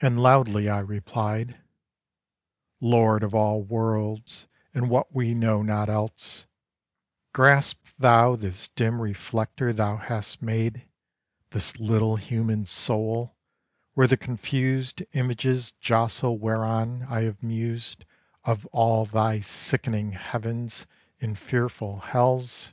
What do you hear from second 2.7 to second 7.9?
Lord of all worlds and what we know not else, Grasp